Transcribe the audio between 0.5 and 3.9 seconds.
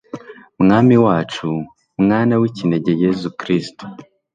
mwami wacu, mwana w'ikinege yezu kristu